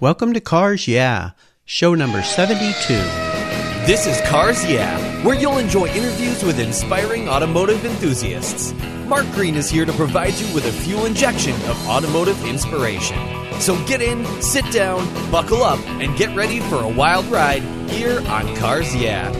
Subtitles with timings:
[0.00, 1.32] Welcome to Cars Yeah,
[1.66, 2.72] show number 72.
[3.84, 8.72] This is Cars Yeah, where you'll enjoy interviews with inspiring automotive enthusiasts.
[9.06, 13.18] Mark Greene is here to provide you with a fuel injection of automotive inspiration.
[13.60, 18.26] So get in, sit down, buckle up, and get ready for a wild ride here
[18.26, 19.30] on Cars Yeah.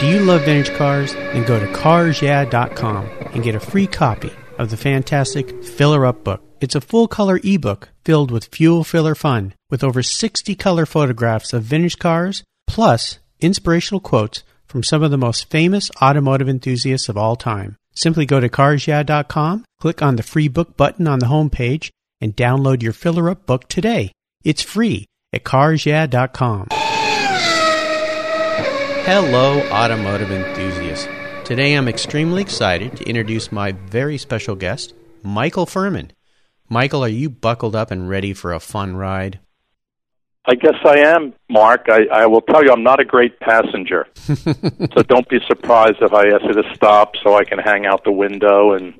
[0.00, 1.14] Do you love vintage cars?
[1.14, 6.42] Then go to carsyeah.com and get a free copy of the fantastic Filler Up book.
[6.60, 11.52] It's a full color ebook filled with fuel filler fun with over 60 color photographs
[11.52, 17.16] of vintage cars plus inspirational quotes from some of the most famous automotive enthusiasts of
[17.16, 17.76] all time.
[17.94, 21.90] Simply go to carsyeah.com, click on the free book button on the homepage,
[22.20, 24.12] and download your Filler Up book today.
[24.44, 26.68] It's free at carsyeah.com.
[29.04, 31.08] Hello, automotive enthusiasts.
[31.52, 36.12] Today I'm extremely excited to introduce my very special guest, Michael Furman.
[36.70, 39.38] Michael, are you buckled up and ready for a fun ride?
[40.46, 41.88] I guess I am, Mark.
[41.90, 44.06] I, I will tell you, I'm not a great passenger.
[44.14, 48.02] so don't be surprised if I ask you to stop so I can hang out
[48.04, 48.94] the window and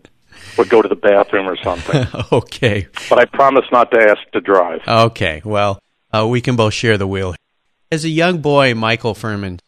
[0.58, 2.06] or go to the bathroom or something.
[2.32, 2.86] okay.
[3.08, 4.82] But I promise not to ask to drive.
[4.86, 5.40] Okay.
[5.42, 5.80] Well,
[6.12, 7.34] uh, we can both share the wheel.
[7.90, 9.58] As a young boy, Michael Furman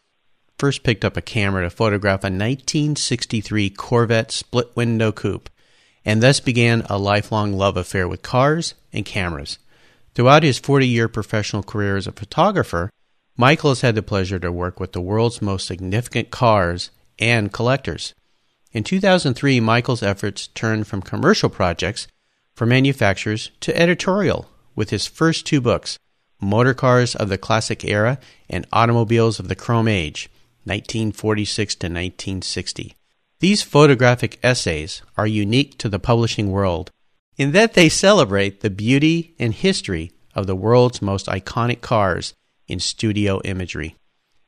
[0.57, 5.49] first picked up a camera to photograph a 1963 Corvette split window coupe
[6.05, 9.57] and thus began a lifelong love affair with cars and cameras.
[10.13, 12.91] Throughout his 40 year professional career as a photographer,
[13.35, 18.13] Michael has had the pleasure to work with the world's most significant cars and collectors.
[18.71, 22.07] In 2003, Michael's efforts turned from commercial projects
[22.53, 25.97] for manufacturers to editorial with his first two books,
[26.39, 30.29] Motor Cars of the Classic Era and Automobiles of the Chrome Age,
[30.65, 32.95] 1946 to 1960.
[33.39, 36.91] These photographic essays are unique to the publishing world
[37.37, 42.33] in that they celebrate the beauty and history of the world's most iconic cars
[42.67, 43.95] in studio imagery.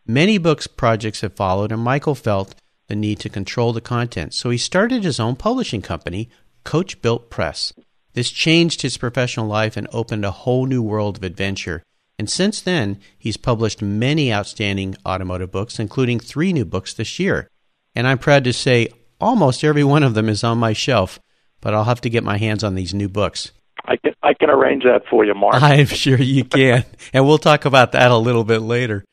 [0.05, 2.55] Many books projects have followed, and Michael felt
[2.87, 6.29] the need to control the content, so he started his own publishing company,
[6.63, 7.73] Coach Built Press.
[8.13, 11.83] This changed his professional life and opened a whole new world of adventure.
[12.19, 17.47] And since then, he's published many outstanding automotive books, including three new books this year.
[17.95, 18.87] And I'm proud to say
[19.19, 21.19] almost every one of them is on my shelf,
[21.61, 23.51] but I'll have to get my hands on these new books.
[23.85, 25.53] I can I can arrange that for you, Mark.
[25.61, 26.83] I'm sure you can.
[27.13, 29.05] and we'll talk about that a little bit later.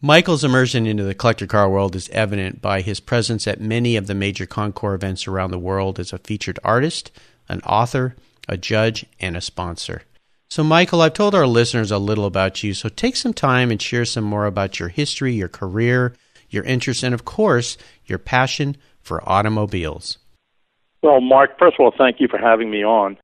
[0.00, 4.06] Michael's immersion into the collector car world is evident by his presence at many of
[4.06, 7.10] the major Concours events around the world as a featured artist,
[7.48, 8.14] an author,
[8.46, 10.02] a judge, and a sponsor.
[10.54, 13.82] So, Michael, I've told our listeners a little about you, so take some time and
[13.82, 16.14] share some more about your history, your career,
[16.48, 17.76] your interests, and of course,
[18.06, 20.18] your passion for automobiles.
[21.02, 23.18] Well, Mark, first of all, thank you for having me on.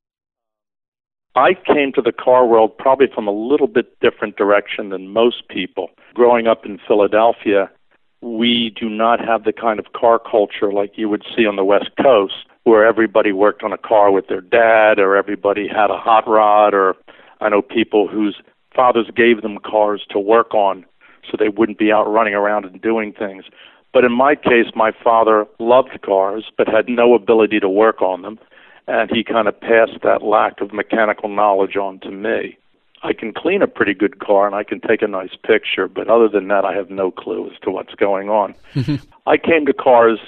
[1.37, 5.47] I came to the car world probably from a little bit different direction than most
[5.49, 5.91] people.
[6.15, 7.71] Growing up in Philadelphia,
[8.23, 11.65] we do not have the kind of car culture like you would see on the
[11.65, 15.97] West Coast, where everybody worked on a car with their dad or everybody had a
[15.97, 16.97] hot rod, or
[17.41, 18.41] I know people whose
[18.75, 20.85] fathers gave them cars to work on
[21.31, 23.45] so they wouldn't be out running around and doing things.
[23.93, 28.23] But in my case, my father loved cars but had no ability to work on
[28.23, 28.39] them
[28.87, 32.57] and he kind of passed that lack of mechanical knowledge on to me.
[33.03, 36.09] I can clean a pretty good car and I can take a nice picture, but
[36.09, 38.55] other than that, I have no clue as to what's going on.
[39.27, 40.19] I came to cars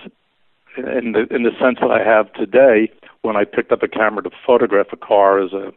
[0.76, 2.90] in the in the sense that I have today
[3.22, 5.72] when I picked up a camera to photograph a car as a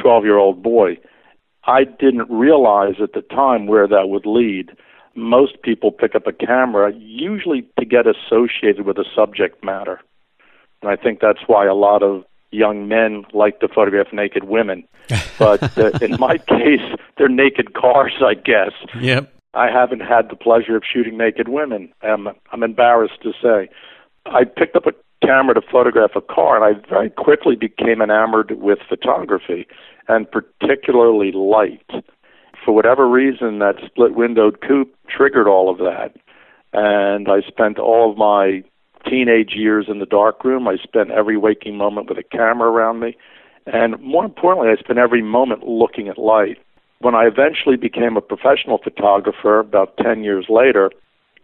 [0.00, 0.98] 12 year old boy.
[1.64, 4.70] I didn't realize at the time where that would lead.
[5.14, 10.00] Most people pick up a camera usually to get associated with a subject matter.
[10.80, 14.84] And I think that's why a lot of young men like to photograph naked women.
[15.38, 18.72] But uh, in my case, they're naked cars, I guess.
[19.00, 19.32] Yep.
[19.54, 21.92] I haven't had the pleasure of shooting naked women.
[22.00, 23.68] I'm, I'm embarrassed to say.
[24.26, 24.92] I picked up a
[25.26, 29.66] camera to photograph a car, and I very quickly became enamored with photography,
[30.08, 31.90] and particularly light.
[32.64, 36.14] For whatever reason, that split windowed coupe triggered all of that.
[36.72, 38.62] And I spent all of my
[39.08, 40.68] teenage years in the darkroom.
[40.68, 43.16] I spent every waking moment with a camera around me.
[43.66, 46.58] And more importantly, I spent every moment looking at light.
[47.00, 50.90] When I eventually became a professional photographer about 10 years later,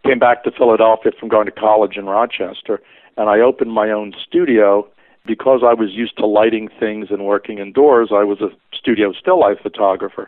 [0.05, 2.81] came back to Philadelphia from going to college in Rochester,
[3.17, 4.87] and I opened my own studio.
[5.29, 9.39] Because I was used to lighting things and working indoors, I was a studio still
[9.39, 10.27] life photographer.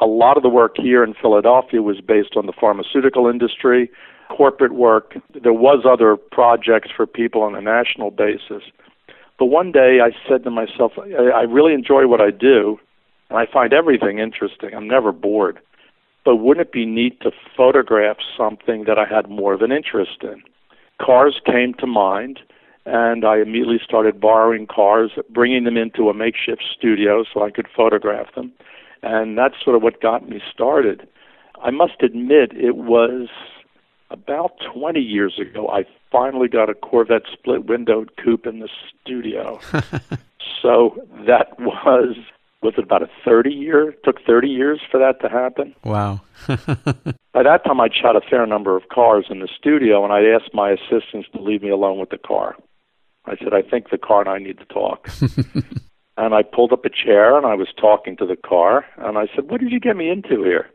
[0.00, 3.90] A lot of the work here in Philadelphia was based on the pharmaceutical industry,
[4.30, 5.16] corporate work.
[5.34, 8.62] There was other projects for people on a national basis.
[9.38, 12.78] But one day I said to myself, I really enjoy what I do,
[13.28, 14.70] and I find everything interesting.
[14.74, 15.58] I'm never bored.
[16.24, 20.22] But wouldn't it be neat to photograph something that I had more of an interest
[20.22, 20.42] in?
[21.02, 22.40] Cars came to mind,
[22.88, 27.66] and I immediately started borrowing cars, bringing them into a makeshift studio so I could
[27.74, 28.50] photograph them.
[29.02, 31.06] And that's sort of what got me started.
[31.62, 33.28] I must admit, it was
[34.10, 38.68] about 20 years ago, I finally got a Corvette split windowed coupe in the
[39.02, 39.60] studio.
[40.62, 40.96] so
[41.26, 42.16] that was
[42.60, 47.44] was it about a 30 year took 30 years for that to happen wow by
[47.44, 50.52] that time i'd shot a fair number of cars in the studio and i'd asked
[50.52, 52.56] my assistants to leave me alone with the car
[53.28, 55.08] i said i think the car and i need to talk
[56.16, 59.26] and i pulled up a chair and i was talking to the car and i
[59.34, 60.68] said what did you get me into here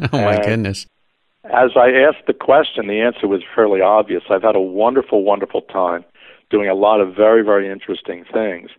[0.00, 0.86] oh my and goodness
[1.44, 4.24] as I asked the question, the answer was fairly obvious.
[4.30, 6.04] I've had a wonderful, wonderful time
[6.50, 8.70] doing a lot of very, very interesting things.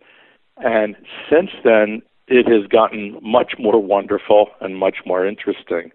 [0.58, 0.96] And
[1.30, 5.92] since then, it has gotten much more wonderful and much more interesting.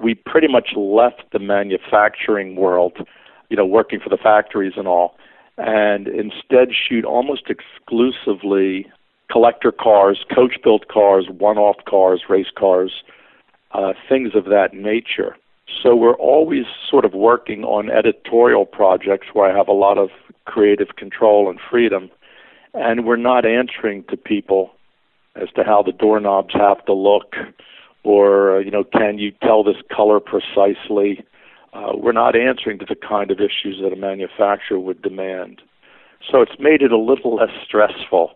[0.00, 2.96] We pretty much left the manufacturing world,
[3.50, 5.16] you know, working for the factories and all,
[5.56, 8.86] and instead shoot almost exclusively
[9.30, 13.02] collector cars, coach built cars, one off cars, race cars,
[13.72, 15.36] uh, things of that nature.
[15.82, 20.10] So we're always sort of working on editorial projects where I have a lot of
[20.44, 22.10] creative control and freedom,
[22.74, 24.72] and we're not answering to people
[25.34, 27.34] as to how the doorknobs have to look,
[28.04, 31.24] or uh, you know, can you tell this color precisely?
[31.74, 35.60] Uh, we're not answering to the kind of issues that a manufacturer would demand.
[36.30, 38.32] So it's made it a little less stressful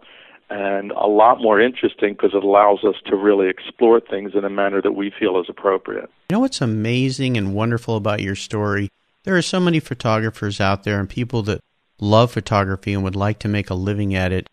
[0.50, 4.50] and a lot more interesting because it allows us to really explore things in a
[4.50, 6.10] manner that we feel is appropriate.
[6.30, 8.90] You know what's amazing and wonderful about your story?
[9.24, 11.60] There are so many photographers out there and people that
[12.00, 14.48] love photography and would like to make a living at it,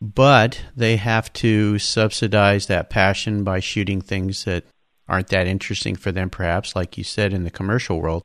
[0.00, 4.64] but they have to subsidize that passion by shooting things that
[5.10, 8.22] aren't that interesting for them, perhaps, like you said in the commercial world.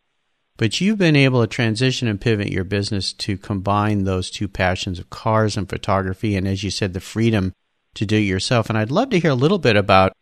[0.57, 4.99] But you've been able to transition and pivot your business to combine those two passions
[4.99, 7.51] of cars and photography, and as you said, the freedom
[7.95, 8.69] to do it yourself.
[8.69, 10.13] And I'd love to hear a little bit about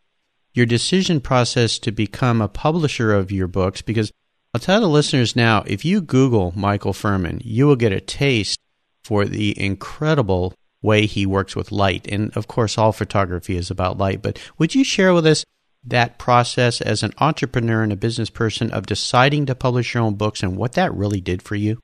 [0.53, 4.11] your decision process to become a publisher of your books, because
[4.53, 8.59] I'll tell the listeners now if you Google Michael Furman, you will get a taste
[9.03, 12.07] for the incredible way he works with light.
[12.07, 14.21] And of course, all photography is about light.
[14.21, 15.43] But would you share with us
[15.85, 20.15] that process as an entrepreneur and a business person of deciding to publish your own
[20.15, 21.79] books and what that really did for you?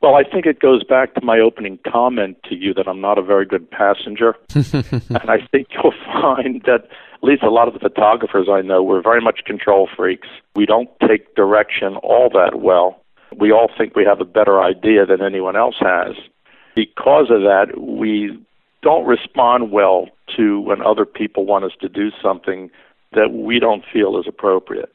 [0.00, 3.18] Well, I think it goes back to my opening comment to you that I'm not
[3.18, 4.36] a very good passenger.
[4.54, 8.82] and I think you'll find that at least a lot of the photographers I know,
[8.82, 10.28] we're very much control freaks.
[10.54, 13.02] We don't take direction all that well.
[13.36, 16.14] We all think we have a better idea than anyone else has.
[16.76, 18.38] Because of that, we
[18.82, 20.06] don't respond well
[20.36, 22.70] to when other people want us to do something
[23.12, 24.92] that we don't feel is appropriate.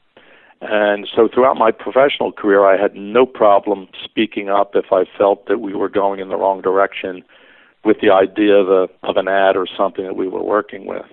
[0.61, 5.47] And so throughout my professional career, I had no problem speaking up if I felt
[5.47, 7.23] that we were going in the wrong direction
[7.83, 11.05] with the idea of, a, of an ad or something that we were working with.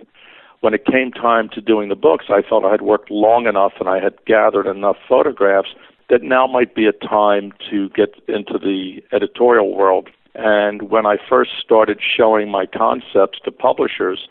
[0.61, 3.73] When it came time to doing the books, I felt I had worked long enough
[3.81, 5.71] and I had gathered enough photographs
[6.11, 10.11] that now might be a time to get into the editorial world.
[10.35, 14.29] And when I first started showing my concepts to publishers,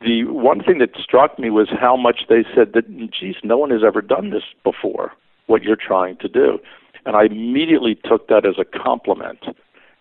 [0.00, 3.70] the one thing that struck me was how much they said that, geez, no one
[3.70, 5.12] has ever done this before,
[5.46, 6.58] what you're trying to do.
[7.04, 9.40] And I immediately took that as a compliment,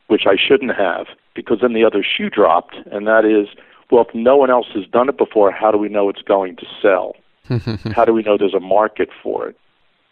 [0.07, 3.47] which I shouldn't have, because then the other shoe dropped, and that is,
[3.91, 6.55] well, if no one else has done it before, how do we know it's going
[6.57, 7.15] to sell?
[7.93, 9.57] how do we know there's a market for it?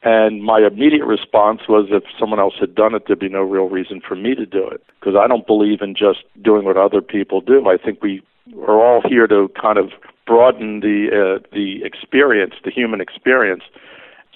[0.03, 3.67] And my immediate response was if someone else had done it, there'd be no real
[3.67, 4.83] reason for me to do it.
[4.99, 7.67] Because I don't believe in just doing what other people do.
[7.67, 8.21] I think we
[8.65, 9.91] are all here to kind of
[10.25, 13.63] broaden the uh, the experience, the human experience.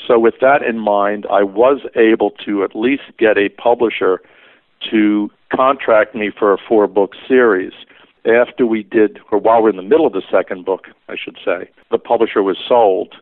[0.08, 4.22] So with that in mind, I was able to at least get a publisher
[4.90, 7.74] to contract me for a four book series.
[8.26, 11.38] After we did, or while we're in the middle of the second book, I should
[11.44, 13.16] say, the publisher was sold.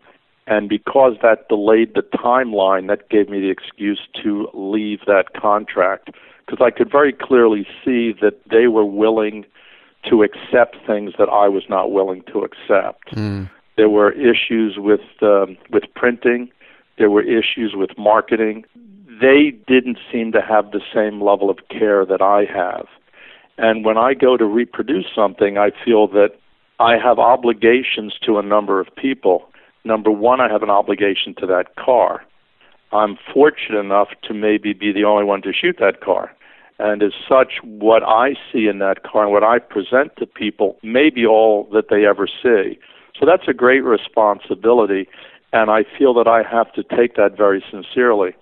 [0.46, 6.10] And because that delayed the timeline, that gave me the excuse to leave that contract
[6.46, 9.46] because I could very clearly see that they were willing
[10.10, 13.16] to accept things that I was not willing to accept.
[13.16, 13.50] Mm.
[13.76, 16.50] There were issues with um, with printing.
[16.98, 18.66] There were issues with marketing.
[19.22, 22.88] They didn't seem to have the same level of care that I have.
[23.58, 26.40] And when I go to reproduce something, I feel that
[26.80, 29.50] I have obligations to a number of people.
[29.84, 32.24] Number one, I have an obligation to that car.
[32.92, 36.34] I'm fortunate enough to maybe be the only one to shoot that car.
[36.80, 40.78] And as such, what I see in that car and what I present to people
[40.82, 42.80] may be all that they ever see.
[43.20, 45.08] So that's a great responsibility,
[45.52, 48.34] and I feel that I have to take that very sincerely.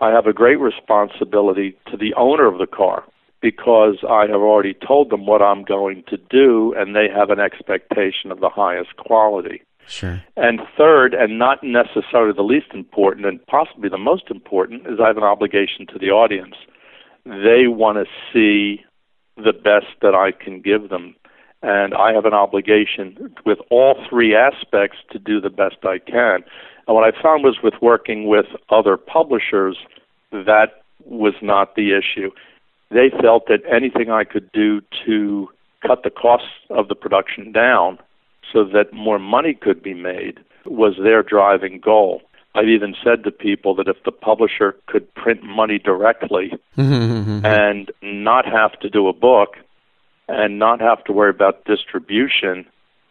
[0.00, 3.04] I have a great responsibility to the owner of the car
[3.42, 7.38] because I have already told them what I'm going to do, and they have an
[7.38, 9.62] expectation of the highest quality.
[9.86, 10.22] Sure.
[10.38, 15.08] And third, and not necessarily the least important, and possibly the most important, is I
[15.08, 16.54] have an obligation to the audience.
[17.24, 18.84] They want to see
[19.36, 21.14] the best that I can give them.
[21.62, 26.44] And I have an obligation with all three aspects to do the best I can.
[26.86, 29.78] And what I found was with working with other publishers,
[30.30, 32.30] that was not the issue
[32.94, 35.48] they felt that anything I could do to
[35.86, 37.98] cut the costs of the production down
[38.52, 42.22] so that more money could be made was their driving goal.
[42.54, 47.44] I've even said to people that if the publisher could print money directly mm-hmm.
[47.44, 49.56] and not have to do a book
[50.28, 52.64] and not have to worry about distribution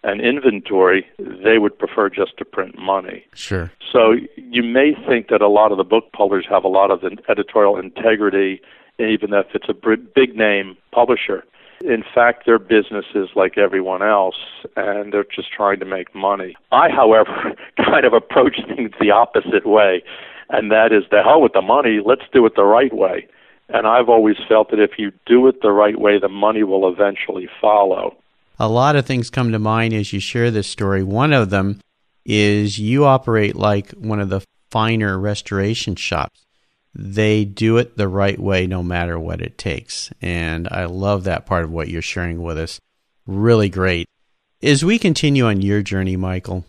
[0.04, 3.26] and inventory, they would prefer just to print money.
[3.34, 3.72] Sure.
[3.92, 7.04] So you may think that a lot of the book publishers have a lot of
[7.30, 8.62] editorial integrity
[9.00, 11.44] even if it's a big name publisher.
[11.82, 14.36] In fact, their business is like everyone else,
[14.76, 16.56] and they're just trying to make money.
[16.72, 20.04] I, however, kind of approach things the opposite way,
[20.50, 23.28] and that is the hell oh, with the money, let's do it the right way.
[23.70, 26.92] And I've always felt that if you do it the right way, the money will
[26.92, 28.16] eventually follow.
[28.60, 31.02] A lot of things come to mind as you share this story.
[31.02, 31.80] One of them
[32.26, 36.46] is you operate like one of the finer restoration shops
[36.96, 40.12] they do it the right way no matter what it takes.
[40.22, 42.80] And I love that part of what you're sharing with us.
[43.26, 44.08] Really great.
[44.62, 46.66] As we continue on your journey, Michael,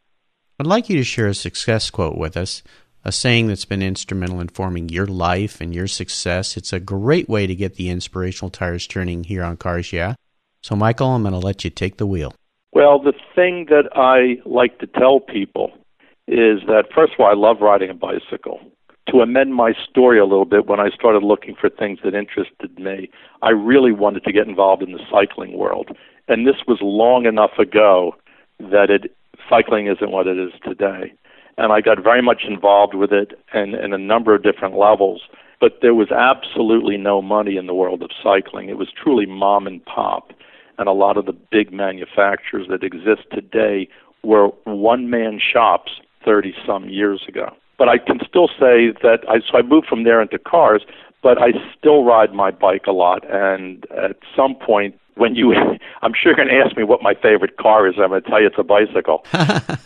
[0.59, 2.62] I'd like you to share a success quote with us,
[3.04, 6.57] a saying that's been instrumental in forming your life and your success.
[6.57, 10.14] It's a great way to get the inspirational tires turning here on Cars Yeah.
[10.62, 12.35] So, Michael, I'm going to let you take the wheel.
[12.73, 15.73] Well, the thing that I like to tell people
[16.26, 18.61] is that, first of all, I love riding a bicycle
[19.09, 22.79] to amend my story a little bit, when I started looking for things that interested
[22.79, 23.11] me,
[23.43, 25.91] I really wanted to get involved in the cycling world.
[26.29, 28.17] And this was long enough ago
[28.59, 29.15] that it
[29.49, 31.13] cycling isn't what it is today.
[31.59, 35.23] And I got very much involved with it and in a number of different levels.
[35.61, 38.71] But there was absolutely no money in the world of cycling.
[38.71, 40.33] It was truly mom and pop.
[40.79, 43.89] And a lot of the big manufacturers that exist today
[44.23, 45.93] were one man shops
[46.25, 50.04] 30 some years ago but I can still say that I so I moved from
[50.04, 50.83] there into cars,
[51.23, 53.25] but I still ride my bike a lot.
[53.31, 55.54] And at some point, when you,
[56.02, 57.95] I'm sure you're going to ask me what my favorite car is.
[57.99, 59.25] I'm going to tell you it's a bicycle.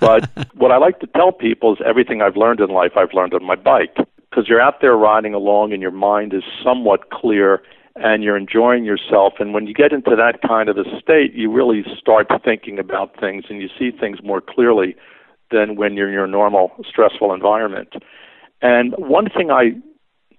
[0.00, 3.35] but what I like to tell people is everything I've learned in life, I've learned
[3.35, 3.97] on my bike.
[4.28, 7.62] Because you're out there riding along and your mind is somewhat clear
[7.97, 9.35] and you're enjoying yourself.
[9.38, 13.18] And when you get into that kind of a state, you really start thinking about
[13.18, 14.97] things and you see things more clearly
[15.50, 17.95] than when you're in your normal stressful environment.
[18.61, 19.73] And one thing I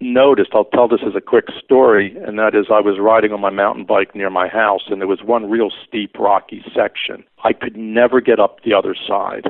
[0.01, 3.41] noticed, I'll tell this as a quick story, and that is I was riding on
[3.41, 7.23] my mountain bike near my house, and there was one real steep, rocky section.
[7.43, 9.45] I could never get up the other side.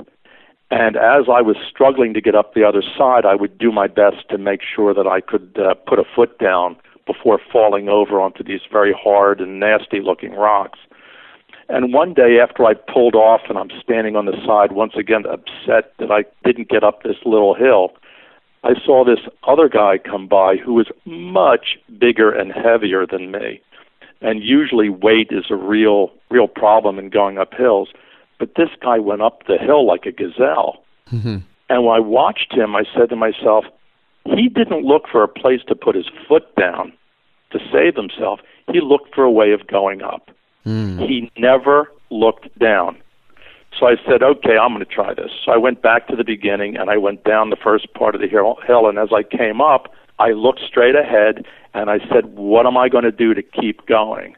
[0.72, 3.88] And as I was struggling to get up the other side, I would do my
[3.88, 6.76] best to make sure that I could uh, put a foot down
[7.08, 10.78] before falling over onto these very hard and nasty looking rocks.
[11.70, 15.24] And one day after I pulled off and I'm standing on the side, once again
[15.28, 17.94] upset that I didn't get up this little hill,
[18.64, 23.62] I saw this other guy come by who was much bigger and heavier than me.
[24.22, 27.90] And usually weight is a real real problem in going up hills.
[28.40, 30.84] But this guy went up the hill like a gazelle.
[31.12, 31.38] Mm-hmm.
[31.70, 33.66] And when I watched him, I said to myself,
[34.26, 36.94] he didn't look for a place to put his foot down
[37.52, 38.40] to save himself.
[38.72, 40.30] He looked for a way of going up.
[40.66, 41.08] Mm.
[41.08, 42.98] He never looked down.
[43.78, 45.32] So I said, okay, I'm going to try this.
[45.46, 48.22] So I went back to the beginning and I went down the first part of
[48.22, 48.58] the hill.
[48.88, 52.90] And as I came up, I looked straight ahead and I said, what am I
[52.90, 54.36] going to do to keep going?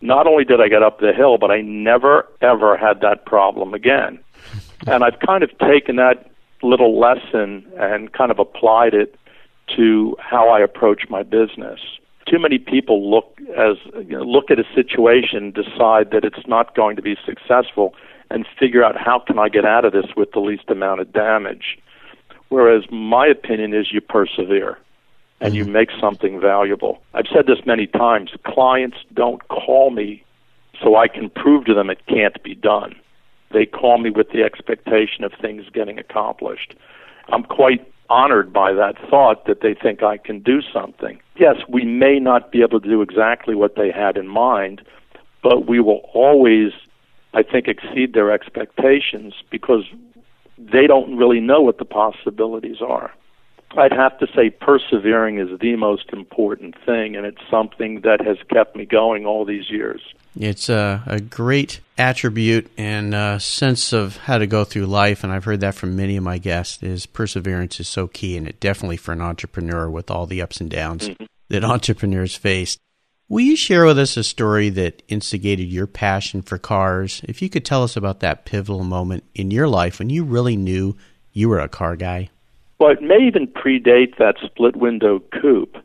[0.00, 3.72] Not only did I get up the hill, but I never, ever had that problem
[3.72, 4.18] again.
[4.86, 6.30] and I've kind of taken that
[6.62, 9.16] little lesson and kind of applied it
[9.76, 11.80] to how I approach my business
[12.26, 13.76] too many people look as
[14.06, 17.94] you know, look at a situation, decide that it's not going to be successful,
[18.30, 21.12] and figure out how can I get out of this with the least amount of
[21.12, 21.78] damage.
[22.48, 24.78] Whereas my opinion is you persevere
[25.40, 25.72] and you mm-hmm.
[25.72, 27.02] make something valuable.
[27.14, 28.30] I've said this many times.
[28.44, 30.24] Clients don't call me
[30.82, 32.94] so I can prove to them it can't be done.
[33.52, 36.74] They call me with the expectation of things getting accomplished.
[37.28, 41.84] I'm quite honored by that thought that they think I can do something yes, we
[41.84, 44.82] may not be able to do exactly what they had in mind,
[45.42, 46.72] but we will always,
[47.34, 49.84] I think, exceed their expectations because
[50.58, 53.12] they don't really know what the possibilities are.
[53.76, 58.36] I'd have to say persevering is the most important thing, and it's something that has
[58.50, 60.02] kept me going all these years.
[60.38, 65.32] It's a, a great attribute and a sense of how to go through life, and
[65.32, 66.82] I've heard that from many of my guests.
[66.82, 70.60] Is perseverance is so key, and it definitely for an entrepreneur with all the ups
[70.60, 71.24] and downs mm-hmm.
[71.48, 72.78] that entrepreneurs face.
[73.28, 77.22] Will you share with us a story that instigated your passion for cars?
[77.24, 80.56] If you could tell us about that pivotal moment in your life when you really
[80.56, 80.96] knew
[81.32, 82.28] you were a car guy.
[82.78, 85.76] Well, it may even predate that split window coupe.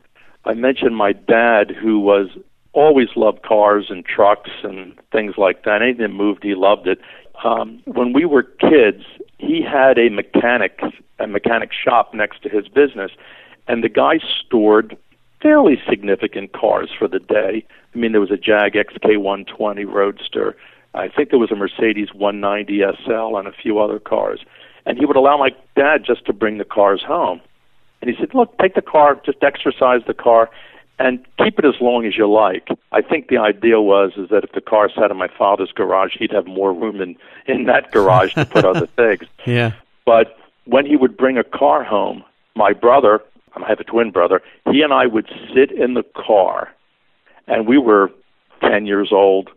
[0.44, 2.28] I mentioned my dad, who was
[2.72, 5.82] always loved cars and trucks and things like that.
[5.82, 7.00] Anything that moved, he loved it.
[7.44, 9.04] Um, when we were kids,
[9.38, 10.80] he had a mechanic
[11.20, 13.10] a mechanic shop next to his business,
[13.66, 14.96] and the guy stored
[15.42, 17.64] fairly significant cars for the day.
[17.94, 20.56] I mean, there was a Jag XK120 Roadster.
[20.94, 24.40] I think there was a Mercedes 190 SL and a few other cars.
[24.86, 27.40] And he would allow my dad just to bring the cars home.
[28.00, 30.50] And he said, "Look, take the car, just exercise the car,
[30.98, 34.44] and keep it as long as you like." I think the idea was is that
[34.44, 37.90] if the car sat in my father's garage, he'd have more room in in that
[37.92, 39.22] garage to put other things.
[39.46, 39.72] Yeah.
[40.04, 42.24] But when he would bring a car home,
[42.54, 43.22] my brother
[43.64, 44.42] I have a twin brother.
[44.70, 46.72] He and I would sit in the car,
[47.46, 48.10] and we were
[48.60, 49.50] 10 years old.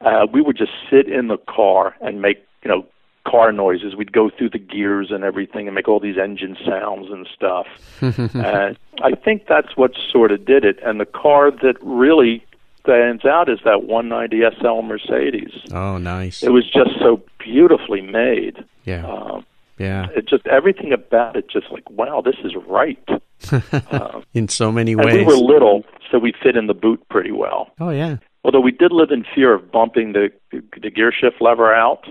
[0.00, 2.86] Uh, we would just sit in the car and make, you know,
[3.28, 3.96] car noises.
[3.96, 7.66] We'd go through the gears and everything and make all these engine sounds and stuff.
[8.00, 10.78] and I think that's what sort of did it.
[10.84, 12.44] And the car that really
[12.82, 15.52] stands out is that 190 SL Mercedes.
[15.72, 16.42] Oh, nice.
[16.42, 18.64] It was just so beautifully made.
[18.84, 19.06] Yeah.
[19.06, 19.44] Um,
[19.78, 20.06] yeah.
[20.16, 22.98] It just everything about it just like wow, this is right.
[23.52, 25.14] uh, in so many ways.
[25.14, 27.70] we were little, so we fit in the boot pretty well.
[27.78, 28.16] Oh yeah.
[28.42, 32.06] Although we did live in fear of bumping the the gear shift lever out,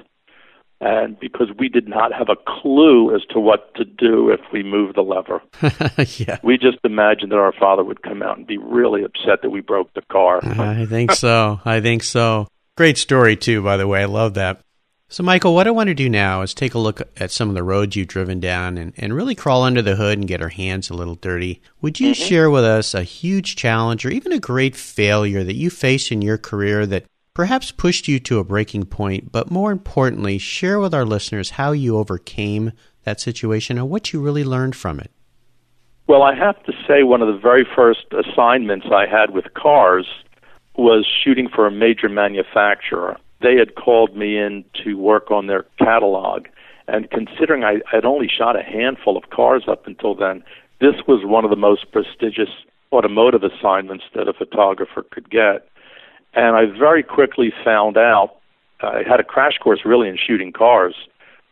[0.82, 4.64] and because we did not have a clue as to what to do if we
[4.64, 5.42] moved the lever.
[6.18, 6.40] yeah.
[6.44, 9.62] We just imagined that our father would come out and be really upset that we
[9.62, 10.40] broke the car.
[10.44, 11.62] I think so.
[11.64, 12.48] I think so.
[12.76, 14.02] Great story too, by the way.
[14.02, 14.62] I love that.
[15.08, 17.56] So, Michael, what I want to do now is take a look at some of
[17.56, 20.50] the roads you've driven down and, and really crawl under the hood and get our
[20.50, 21.62] hands a little dirty.
[21.82, 22.28] Would you mm-hmm.
[22.28, 26.24] share with us a huge challenge or even a great failure that you faced in
[26.24, 30.96] your career that perhaps pushed you to a breaking point, but more importantly, share with
[30.96, 32.72] our listeners how you overcame
[33.04, 35.12] that situation and what you really learned from it?
[36.08, 40.08] Well, I have to say, one of the very first assignments I had with cars
[40.76, 45.66] was shooting for a major manufacturer they had called me in to work on their
[45.78, 46.48] catalog.
[46.88, 50.44] And considering I had only shot a handful of cars up until then,
[50.80, 52.50] this was one of the most prestigious
[52.92, 55.68] automotive assignments that a photographer could get.
[56.36, 58.36] And I very quickly found out
[58.84, 60.96] uh, I had a crash course really in shooting cars.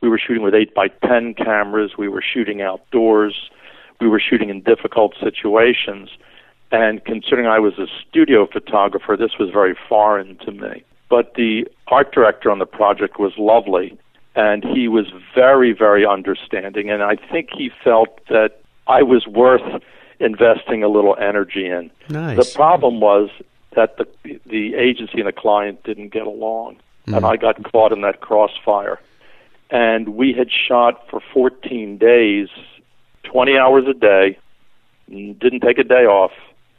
[0.02, 3.50] We were shooting with 8 by 10 cameras, we were shooting outdoors,
[4.02, 6.10] we were shooting in difficult situations.
[6.72, 10.84] And considering I was a studio photographer, this was very foreign to me.
[11.10, 13.98] But the art director on the project was lovely,
[14.36, 16.90] and he was very, very understanding.
[16.90, 19.82] And I think he felt that I was worth
[20.20, 21.92] investing a little energy in.
[22.10, 22.38] Nice.
[22.38, 23.30] The problem was
[23.76, 27.16] that the the agency and the client didn't get along, mm.
[27.16, 29.00] and I got caught in that crossfire.
[29.70, 32.48] And we had shot for 14 days,
[33.24, 34.38] 20 hours a day,
[35.10, 36.32] didn't take a day off.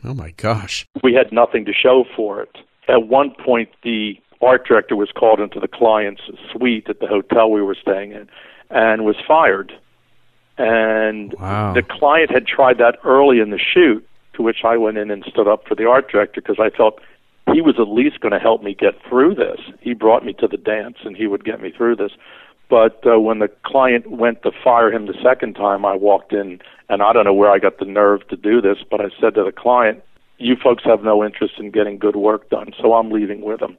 [0.05, 0.87] Oh my gosh.
[1.03, 2.57] We had nothing to show for it.
[2.87, 7.51] At one point, the art director was called into the client's suite at the hotel
[7.51, 8.29] we were staying in
[8.71, 9.73] and was fired.
[10.59, 11.73] And wow.
[11.73, 15.25] the client had tried that early in the shoot, to which I went in and
[15.25, 17.01] stood up for the art director because I felt
[17.53, 19.61] he was at least going to help me get through this.
[19.81, 22.13] He brought me to the dance and he would get me through this.
[22.71, 26.61] But uh, when the client went to fire him the second time, I walked in,
[26.89, 29.35] and I don't know where I got the nerve to do this, but I said
[29.35, 30.03] to the client,
[30.39, 33.77] You folks have no interest in getting good work done, so I'm leaving with him.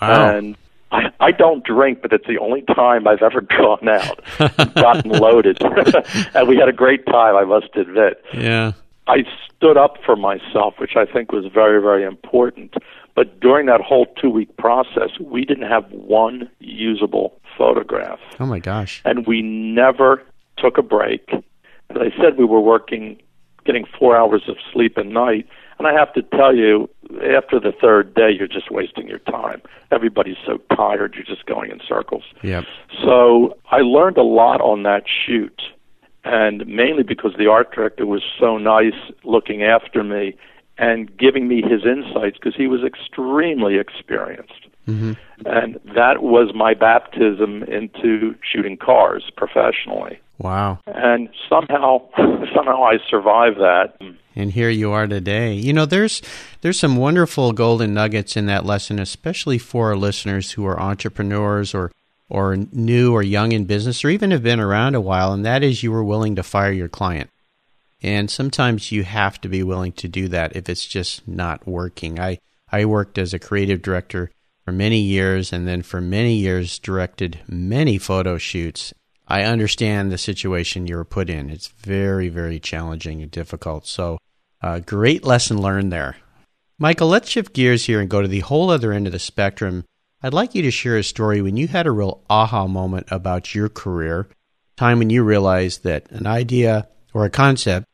[0.00, 0.36] Wow.
[0.36, 0.56] And
[0.92, 5.58] I, I don't drink, but it's the only time I've ever gone out, gotten loaded,
[6.34, 7.34] and we had a great time.
[7.34, 8.22] I must admit.
[8.34, 8.72] Yeah.
[9.06, 9.18] I
[9.56, 12.74] stood up for myself, which I think was very, very important.
[13.14, 18.18] But during that whole two week process, we didn't have one usable photograph.
[18.38, 19.02] Oh my gosh.
[19.04, 20.22] And we never
[20.58, 21.30] took a break.
[21.90, 23.20] As I said, we were working,
[23.64, 25.46] getting four hours of sleep a night.
[25.78, 26.88] And I have to tell you,
[27.36, 29.60] after the third day, you're just wasting your time.
[29.90, 32.24] Everybody's so tired, you're just going in circles.
[32.42, 32.64] Yep.
[33.04, 35.60] So I learned a lot on that shoot.
[36.26, 40.36] And mainly because the art director was so nice looking after me
[40.76, 44.66] and giving me his insights because he was extremely experienced.
[44.88, 45.12] Mm-hmm.
[45.46, 50.18] And that was my baptism into shooting cars professionally.
[50.38, 50.80] Wow.
[50.86, 52.08] And somehow
[52.54, 53.96] somehow I survived that.
[54.34, 55.54] And here you are today.
[55.54, 56.22] You know, there's
[56.60, 61.72] there's some wonderful golden nuggets in that lesson, especially for our listeners who are entrepreneurs
[61.72, 61.90] or
[62.28, 65.62] or new or young in business or even have been around a while, and that
[65.62, 67.30] is you were willing to fire your client.
[68.02, 72.20] And sometimes you have to be willing to do that if it's just not working.
[72.20, 72.38] I,
[72.70, 74.30] I worked as a creative director
[74.64, 78.92] for many years and then for many years directed many photo shoots.
[79.28, 81.50] I understand the situation you were put in.
[81.50, 83.86] It's very, very challenging and difficult.
[83.86, 84.18] So,
[84.62, 86.16] uh, great lesson learned there.
[86.78, 89.84] Michael, let's shift gears here and go to the whole other end of the spectrum
[90.26, 93.54] I'd like you to share a story when you had a real aha moment about
[93.54, 94.26] your career,
[94.76, 97.86] time when you realized that an idea or a concept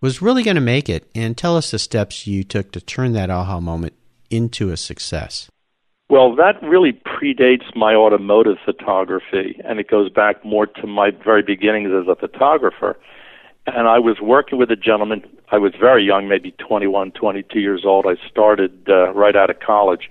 [0.00, 3.12] was really going to make it, and tell us the steps you took to turn
[3.12, 3.92] that aha moment
[4.30, 5.48] into a success.
[6.10, 11.42] Well, that really predates my automotive photography, and it goes back more to my very
[11.44, 12.98] beginnings as a photographer.
[13.68, 15.22] And I was working with a gentleman.
[15.52, 18.06] I was very young, maybe 21, 22 years old.
[18.08, 20.10] I started uh, right out of college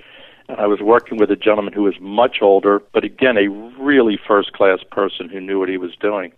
[0.50, 4.54] I was working with a gentleman who was much older, but again, a really first
[4.54, 6.32] class person who knew what he was doing.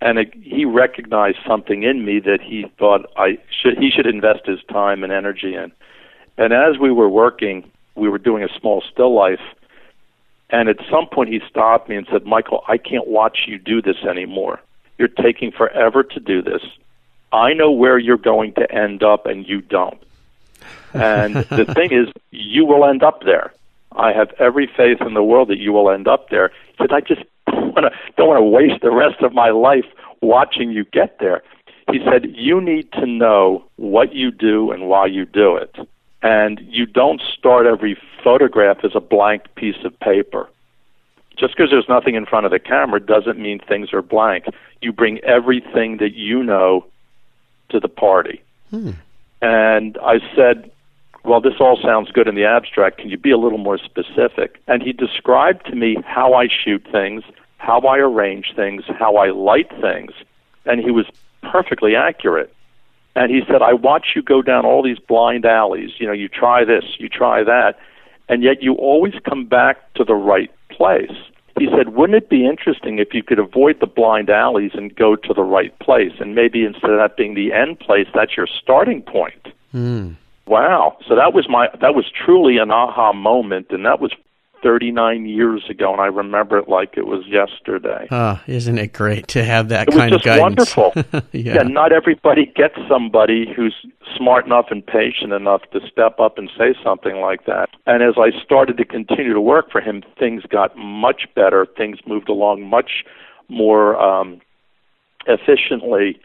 [0.00, 4.46] And it, he recognized something in me that he thought I should he should invest
[4.46, 5.72] his time and energy in.
[6.36, 9.40] And as we were working, we were doing a small still life.
[10.50, 13.80] And at some point, he stopped me and said, Michael, I can't watch you do
[13.80, 14.60] this anymore.
[14.98, 16.62] You're taking forever to do this.
[17.32, 20.00] I know where you're going to end up, and you don't.
[20.94, 23.52] And the thing is, you will end up there.
[23.92, 26.50] I have every faith in the world that you will end up there.
[26.68, 29.50] He said, I just don't want to don't want to waste the rest of my
[29.50, 29.86] life
[30.20, 31.42] watching you get there.
[31.90, 35.76] He said, you need to know what you do and why you do it.
[36.22, 40.48] And you don't start every photograph as a blank piece of paper.
[41.36, 44.46] Just because there's nothing in front of the camera doesn't mean things are blank.
[44.80, 46.86] You bring everything that you know
[47.70, 48.42] to the party.
[48.70, 48.92] Hmm.
[49.42, 50.70] And I said,
[51.24, 52.98] well, this all sounds good in the abstract.
[52.98, 54.60] Can you be a little more specific?
[54.68, 57.24] And he described to me how I shoot things,
[57.56, 60.12] how I arrange things, how I light things.
[60.66, 61.06] And he was
[61.42, 62.54] perfectly accurate.
[63.16, 65.92] And he said, I watch you go down all these blind alleys.
[65.98, 67.78] You know, you try this, you try that,
[68.28, 71.12] and yet you always come back to the right place.
[71.58, 75.14] He said, Wouldn't it be interesting if you could avoid the blind alleys and go
[75.14, 76.12] to the right place?
[76.18, 79.48] And maybe instead of that being the end place, that's your starting point.
[79.72, 80.16] Mm.
[80.46, 80.98] Wow.
[81.08, 84.12] So that was my that was truly an aha moment and that was
[84.62, 88.08] 39 years ago and I remember it like it was yesterday.
[88.10, 90.74] Ah, isn't it great to have that it kind of guidance?
[90.76, 90.92] wonderful.
[91.32, 91.54] yeah.
[91.54, 93.74] yeah, not everybody gets somebody who's
[94.16, 97.68] smart enough and patient enough to step up and say something like that.
[97.86, 101.66] And as I started to continue to work for him, things got much better.
[101.76, 103.04] Things moved along much
[103.48, 104.40] more um
[105.26, 106.20] efficiently.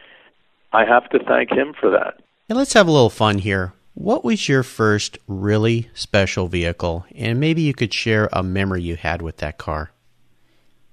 [0.72, 2.20] I have to thank him for that.
[2.48, 3.72] And let's have a little fun here.
[3.94, 7.04] What was your first really special vehicle?
[7.14, 9.90] And maybe you could share a memory you had with that car.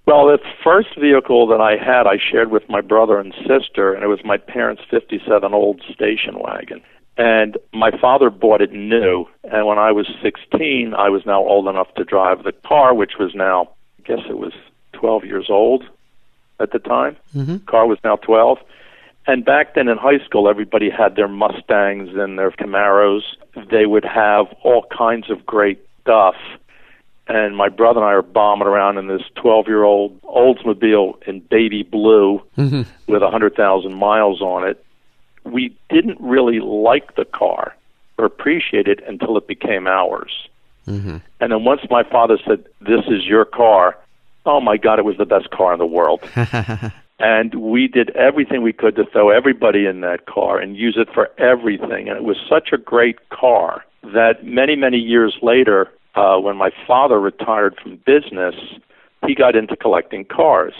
[0.05, 4.03] Well, the first vehicle that I had, I shared with my brother and sister, and
[4.03, 6.81] it was my parents' 57 Olds station wagon.
[7.17, 11.67] And my father bought it new, and when I was 16, I was now old
[11.67, 14.53] enough to drive the car, which was now, I guess it was
[14.93, 15.83] 12 years old
[16.59, 17.17] at the time.
[17.35, 17.57] Mm-hmm.
[17.65, 18.59] Car was now 12.
[19.27, 23.23] And back then in high school, everybody had their Mustangs and their Camaros.
[23.69, 26.35] They would have all kinds of great stuff.
[27.27, 31.41] And my brother and I are bombing around in this 12 year old Oldsmobile in
[31.41, 32.83] baby blue mm-hmm.
[33.11, 34.83] with a 100,000 miles on it.
[35.43, 37.75] We didn't really like the car
[38.17, 40.47] or appreciate it until it became ours.
[40.87, 41.17] Mm-hmm.
[41.41, 43.97] And then once my father said, This is your car,
[44.45, 46.21] oh my God, it was the best car in the world.
[47.19, 51.09] and we did everything we could to throw everybody in that car and use it
[51.13, 52.07] for everything.
[52.07, 56.69] And it was such a great car that many, many years later, uh, when my
[56.85, 58.55] father retired from business,
[59.25, 60.73] he got into collecting cars.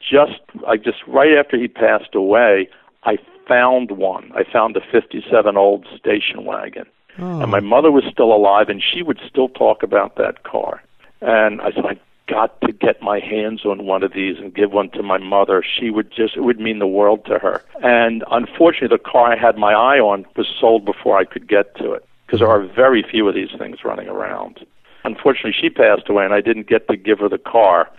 [0.00, 2.68] Just, I just right after he passed away,
[3.04, 4.32] I found one.
[4.34, 6.86] I found a '57 Olds station wagon,
[7.18, 7.40] oh.
[7.40, 10.82] and my mother was still alive, and she would still talk about that car.
[11.20, 14.72] And I said, I got to get my hands on one of these and give
[14.72, 15.62] one to my mother.
[15.62, 17.62] She would just, it would mean the world to her.
[17.82, 21.76] And unfortunately, the car I had my eye on was sold before I could get
[21.76, 24.64] to it because there are very few of these things running around.
[25.04, 27.90] Unfortunately, she passed away and I didn't get to give her the car.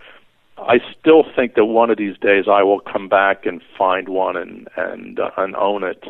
[0.58, 4.36] I still think that one of these days I will come back and find one
[4.36, 6.04] and and uh, and own it,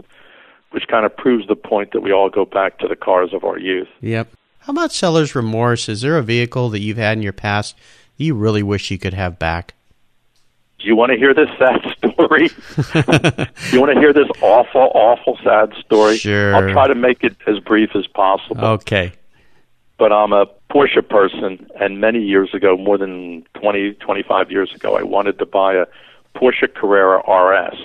[0.71, 3.43] which kind of proves the point that we all go back to the cars of
[3.45, 3.89] our youth.
[4.01, 4.29] Yep.
[4.61, 5.89] How about seller's remorse?
[5.89, 7.77] Is there a vehicle that you've had in your past
[8.17, 9.75] you really wish you could have back?
[10.79, 12.49] Do you want to hear this sad story?
[12.49, 16.19] Do you want to hear this awful, awful sad story?
[16.19, 16.55] Sure.
[16.55, 18.65] I'll try to make it as brief as possible.
[18.65, 19.13] Okay.
[19.97, 24.97] But I'm a Porsche person, and many years ago, more than 20, 25 years ago,
[24.97, 25.87] I wanted to buy a
[26.37, 27.79] Porsche Carrera RS.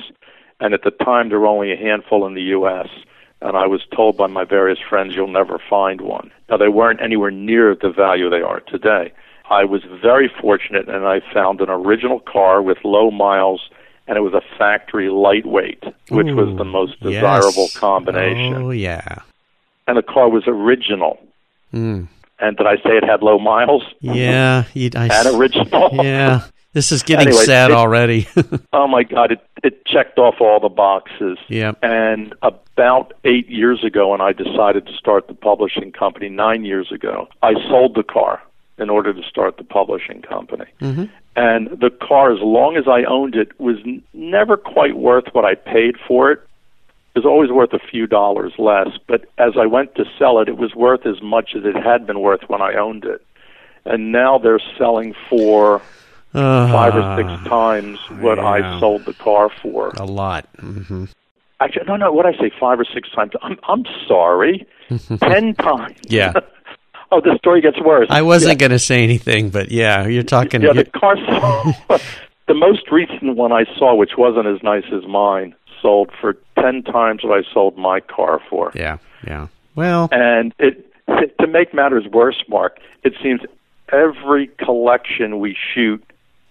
[0.60, 2.88] And at the time, there were only a handful in the U.S.,
[3.42, 6.30] and I was told by my various friends, you'll never find one.
[6.50, 9.14] Now, they weren't anywhere near the value they are today.
[9.50, 13.70] I was very fortunate and I found an original car with low miles
[14.08, 17.78] and it was a factory lightweight, which Ooh, was the most desirable yes.
[17.78, 18.54] combination.
[18.56, 19.20] Oh, yeah.
[19.88, 21.20] And the car was original.
[21.74, 22.08] Mm.
[22.40, 23.84] And did I say it had low miles?
[24.02, 24.64] Yeah.
[24.74, 25.90] You, I, And original.
[25.94, 26.44] yeah.
[26.74, 28.28] This is getting Anyway, sad it- already.
[28.72, 31.38] Oh my God, it it checked off all the boxes.
[31.50, 31.80] Yep.
[31.82, 36.92] And about eight years ago, when I decided to start the publishing company, nine years
[36.92, 38.42] ago, I sold the car
[38.80, 40.66] in order to start the publishing company.
[40.80, 45.26] hmm And the car, as long as I owned it, was n- never quite worth
[45.34, 46.40] what I paid for it.
[47.16, 48.90] It was always worth a few dollars less.
[49.08, 52.06] But as I went to sell it, it was worth as much as it had
[52.08, 53.22] been worth when I owned it.
[53.86, 55.82] And now they're selling for
[56.34, 58.46] five or six times what yeah.
[58.46, 59.90] I sold the car for.
[59.98, 60.48] A lot.
[60.60, 61.06] hmm
[61.62, 62.14] Actually, no, no.
[62.14, 63.34] What I say, five or six times.
[63.42, 64.66] I'm I'm sorry,
[65.20, 65.98] ten times.
[66.04, 66.34] Yeah.
[67.12, 68.08] oh, the story gets worse.
[68.10, 70.62] I wasn't going to say anything, but yeah, you're talking.
[70.62, 71.16] Yeah, the you're- car
[71.88, 72.02] sold.
[72.48, 76.84] the most recent one I saw, which wasn't as nice as mine, sold for ten
[76.84, 78.72] times what I sold my car for.
[78.76, 78.98] yeah.
[79.28, 79.48] Yeah.
[79.76, 80.86] Well, And it
[81.40, 83.42] to make matters worse, Mark, it seems
[83.92, 86.04] every collection we shoot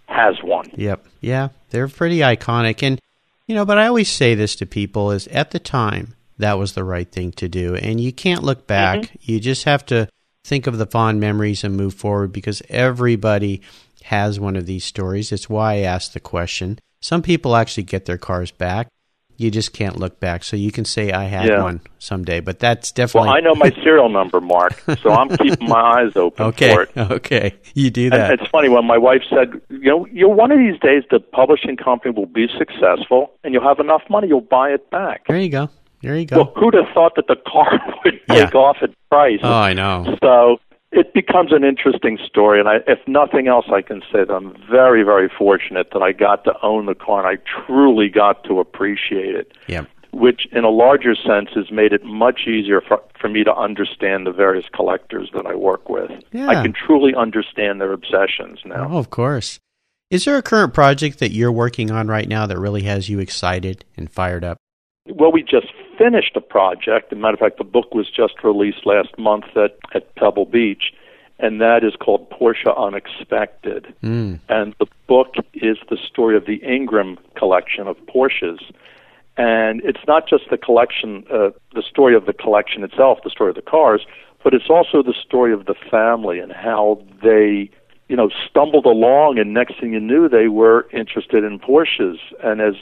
[0.06, 0.70] has one.
[0.74, 1.06] Yep.
[1.20, 3.00] Yeah, they're pretty iconic and
[3.46, 6.72] you know, but I always say this to people is at the time that was
[6.74, 9.00] the right thing to do and you can't look back.
[9.00, 9.16] Mm-hmm.
[9.22, 10.08] You just have to
[10.44, 13.60] think of the fond memories and move forward because everybody
[14.04, 15.32] has one of these stories.
[15.32, 16.78] It's why I asked the question.
[17.00, 18.88] Some people actually get their cars back.
[19.36, 20.42] You just can't look back.
[20.42, 21.62] So you can say I had Yeah.
[21.62, 23.28] one someday, but that's definitely.
[23.28, 26.74] Well, I know my serial number, Mark, so I'm keeping my eyes open Okay.
[26.74, 26.90] for it.
[26.96, 27.54] Okay.
[27.74, 28.32] You do And that.
[28.32, 31.76] it's funny when my wife said, you know, you one of these days the publishing
[31.76, 35.26] company will be successful and you'll have enough money, you'll buy it back.
[35.28, 35.70] There you go.
[36.02, 36.36] There you go.
[36.36, 38.46] Well, who'd have thought that the car would Yeah.
[38.46, 39.40] take off at price?
[39.42, 40.16] oh, I know.
[40.22, 40.58] So
[40.92, 44.54] it becomes an interesting story, and I, if nothing else, I can say that I'm
[44.70, 48.60] very, very fortunate that I got to own the car, and I truly got to
[48.60, 49.52] appreciate it.
[49.66, 49.86] Yep.
[50.12, 54.26] Which, in a larger sense, has made it much easier for, for me to understand
[54.26, 56.10] the various collectors that I work with.
[56.32, 56.48] Yeah.
[56.48, 58.88] I can truly understand their obsessions now.
[58.90, 59.60] Oh, of course.
[60.10, 63.18] Is there a current project that you're working on right now that really has you
[63.18, 64.56] excited and fired up?
[65.06, 65.66] Well, we just
[65.98, 67.12] finished a project.
[67.12, 70.46] As a matter of fact, the book was just released last month at, at Pebble
[70.46, 70.94] Beach,
[71.38, 73.92] and that is called Porsche Unexpected.
[74.02, 74.40] Mm.
[74.48, 78.60] And the book is the story of the Ingram collection of Porsches.
[79.36, 83.50] And it's not just the collection, uh, the story of the collection itself, the story
[83.50, 84.04] of the cars,
[84.42, 87.70] but it's also the story of the family and how they,
[88.08, 92.18] you know, stumbled along, and next thing you knew, they were interested in Porsches.
[92.42, 92.74] And as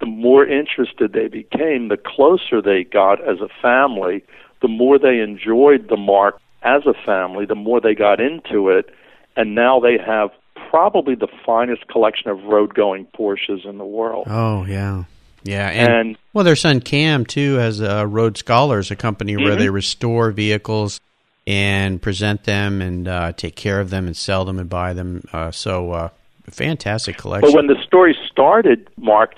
[0.00, 4.22] the more interested they became, the closer they got as a family,
[4.62, 8.90] the more they enjoyed the marque as a family, the more they got into it,
[9.36, 10.30] and now they have
[10.70, 14.26] probably the finest collection of road going Porsches in the world.
[14.28, 15.04] Oh, yeah.
[15.44, 15.68] Yeah.
[15.68, 19.58] And, And well, their son Cam, too, has uh, Road Scholars, a company where Mhm.
[19.58, 21.00] they restore vehicles
[21.46, 25.22] and present them and uh, take care of them and sell them and buy them.
[25.32, 26.08] Uh, so, uh,
[26.50, 27.48] fantastic collection.
[27.52, 29.34] but when the story started, Mark,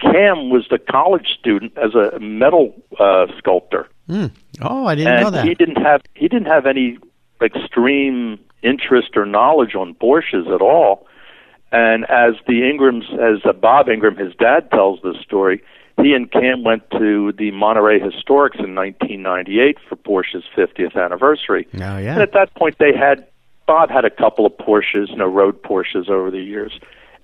[0.00, 3.88] Cam was the college student as a metal uh, sculptor.
[4.06, 4.26] Hmm.
[4.60, 5.44] Oh, I didn't and know that.
[5.44, 6.98] he didn't have he didn't have any
[7.42, 11.06] extreme interest or knowledge on Porsches at all.
[11.72, 15.62] And as the Ingrams, as uh, Bob Ingram, his dad tells this story,
[16.02, 21.68] he and Cam went to the Monterey Historics in 1998 for Porsche's 50th anniversary.
[21.74, 22.20] oh, And yeah.
[22.20, 23.26] at that point, they had
[23.66, 26.72] Bob had a couple of Porsches, you know, road Porsches over the years.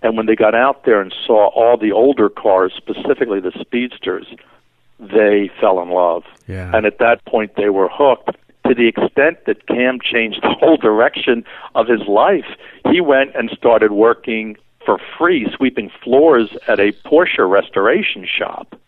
[0.02, 4.26] And when they got out there and saw all the older cars, specifically the speedsters,
[4.98, 6.24] they fell in love.
[6.46, 6.70] Yeah.
[6.74, 10.76] And at that point, they were hooked to the extent that Cam changed the whole
[10.76, 12.46] direction of his life.
[12.90, 18.78] He went and started working for free, sweeping floors at a Porsche restoration shop.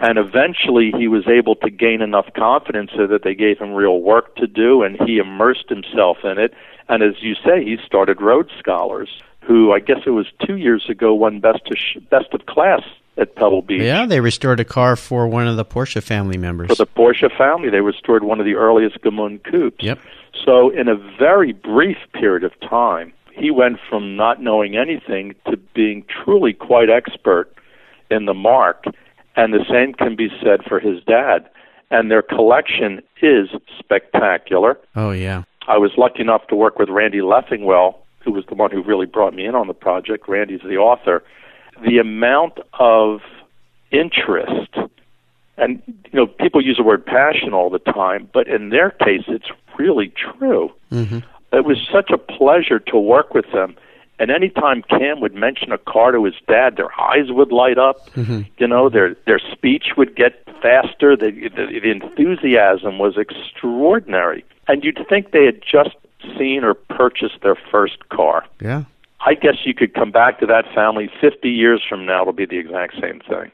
[0.00, 4.00] And eventually, he was able to gain enough confidence so that they gave him real
[4.00, 6.54] work to do, and he immersed himself in it.
[6.88, 9.08] And as you say, he started Road Scholars,
[9.48, 12.82] who I guess it was two years ago won best of sh- best of class
[13.16, 13.80] at Pebble Beach.
[13.80, 16.68] Yeah, they restored a car for one of the Porsche family members.
[16.68, 19.82] For the Porsche family, they restored one of the earliest Gmund coupes.
[19.82, 19.98] Yep.
[20.44, 25.56] So in a very brief period of time, he went from not knowing anything to
[25.74, 27.52] being truly quite expert
[28.10, 28.84] in the marque.
[29.34, 31.48] And the same can be said for his dad.
[31.90, 34.78] And their collection is spectacular.
[34.94, 35.44] Oh, yeah.
[35.66, 37.94] I was lucky enough to work with Randy Leffingwell,
[38.28, 40.28] who was the one who really brought me in on the project.
[40.28, 41.24] Randy's the author.
[41.82, 43.20] The amount of
[43.90, 44.76] interest,
[45.56, 49.24] and you know, people use the word passion all the time, but in their case,
[49.28, 50.70] it's really true.
[50.92, 51.20] Mm-hmm.
[51.52, 53.76] It was such a pleasure to work with them.
[54.18, 58.10] And anytime Cam would mention a car to his dad, their eyes would light up.
[58.10, 58.42] Mm-hmm.
[58.58, 61.16] You know, their their speech would get faster.
[61.16, 64.44] The, the the enthusiasm was extraordinary.
[64.66, 65.96] And you'd think they had just
[66.38, 68.44] seen or purchased their first car.
[68.60, 68.84] Yeah.
[69.20, 72.22] I guess you could come back to that family 50 years from now.
[72.22, 73.50] It'll be the exact same thing.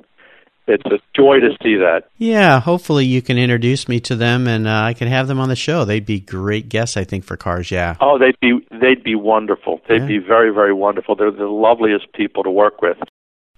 [0.66, 2.04] It's a joy to see that.
[2.16, 5.50] Yeah, hopefully you can introduce me to them and uh, I can have them on
[5.50, 5.84] the show.
[5.84, 7.96] They'd be great guests, I think, for Cars Yeah.
[8.00, 9.82] Oh, they'd be they'd be wonderful.
[9.88, 10.06] They'd Yeah.
[10.06, 11.16] be very very wonderful.
[11.16, 12.96] They're the loveliest people to work with.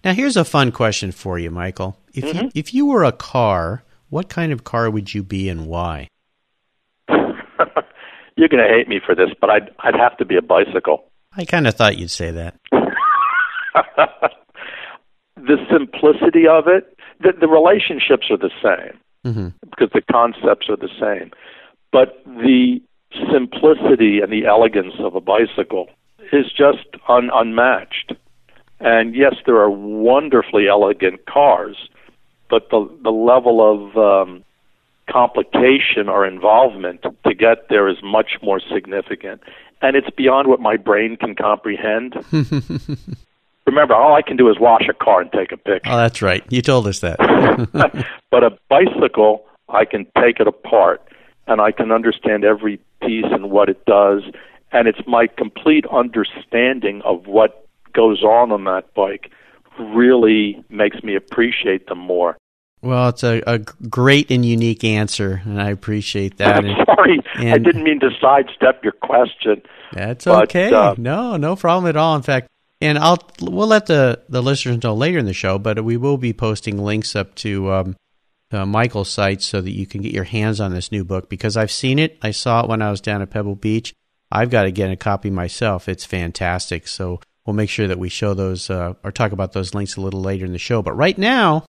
[0.04, 1.96] Now, here's a fun question for you, Michael.
[2.12, 2.50] If you Mhm.
[2.56, 6.08] if you were a car, what kind of car would you be and why?
[8.36, 11.04] You're going to hate me for this, but I'd I'd have to be a bicycle.
[11.36, 12.56] I kind of thought you'd say that.
[15.36, 20.76] the simplicity of it, the, the relationships are the same hmm because the concepts are
[20.76, 21.30] the same,
[21.92, 22.80] but the
[23.32, 25.88] simplicity and the elegance of a bicycle
[26.32, 28.12] is just un, unmatched.
[28.80, 31.88] And yes, there are wonderfully elegant cars,
[32.50, 34.44] but the the level of um,
[35.10, 39.40] complication or involvement to get there is much more significant,
[39.82, 42.14] and it's beyond what my brain can comprehend.
[43.66, 45.90] Remember, all I can do is wash a car and take a picture.
[45.90, 46.44] Oh, that's right.
[46.50, 47.18] You told us that.
[48.30, 51.02] but a bicycle, I can take it apart
[51.48, 54.22] and I can understand every piece and what it does.
[54.72, 59.32] And it's my complete understanding of what goes on on that bike
[59.78, 62.36] really makes me appreciate them more.
[62.82, 66.56] Well, it's a, a great and unique answer, and I appreciate that.
[66.56, 69.62] I'm And sorry, I didn't mean to sidestep your question.
[69.92, 70.72] that's but, okay.
[70.72, 72.16] uh, no, no problem at all.
[72.16, 72.48] In fact,
[72.80, 76.18] and I'll we'll let the the listeners know later in the show, but we will
[76.18, 77.96] be posting links up to um,
[78.52, 81.56] uh, Michael's site so that you can get your hands on this new book because
[81.56, 82.18] I've seen it.
[82.22, 83.94] I saw it when I was down at Pebble Beach.
[84.30, 85.88] I've got to get a copy myself.
[85.88, 86.86] It's fantastic.
[86.88, 90.00] So we'll make sure that we show those uh, or talk about those links a
[90.00, 90.82] little later in the show.
[90.82, 91.64] But right now,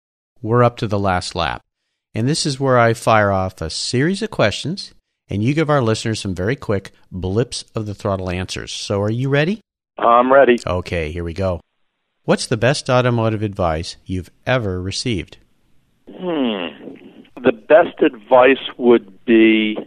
[0.45, 1.61] we're up to the last lap.
[2.13, 4.93] And this is where I fire off a series of questions,
[5.27, 8.71] and you give our listeners some very quick blips of the throttle answers.
[8.71, 9.59] So are you ready?
[9.97, 10.57] I'm ready.
[10.65, 11.61] Okay, here we go.
[12.25, 15.37] What's the best automotive advice you've ever received?
[16.07, 16.67] Hmm.
[17.41, 19.77] The best advice would be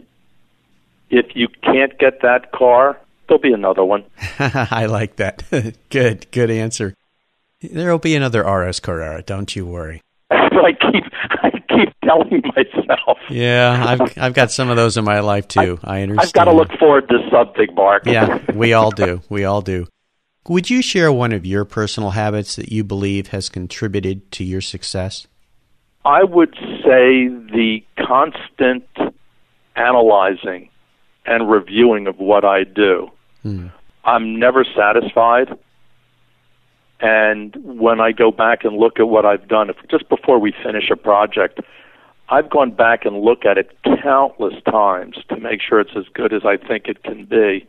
[1.09, 4.03] if you can't get that car, there'll be another one.
[4.39, 5.43] I like that.
[5.89, 6.95] good, good answer.
[7.61, 10.01] There'll be another RS Carrera, don't you worry.
[10.65, 11.03] I keep
[11.43, 13.17] I keep telling myself.
[13.29, 15.79] Yeah, I've I've got some of those in my life too.
[15.83, 16.27] I understand.
[16.27, 18.05] I've got to look forward to something, Mark.
[18.05, 19.21] Yeah, we all do.
[19.29, 19.87] We all do.
[20.47, 24.61] Would you share one of your personal habits that you believe has contributed to your
[24.61, 25.27] success?
[26.05, 28.87] I would say the constant
[29.75, 30.69] analyzing
[31.25, 33.11] and reviewing of what I do.
[33.43, 33.67] Hmm.
[34.03, 35.57] I'm never satisfied.
[37.01, 40.53] And when I go back and look at what I've done, if, just before we
[40.63, 41.59] finish a project,
[42.27, 43.71] I've gone back and looked at it
[44.03, 47.65] countless times to make sure it's as good as I think it can be.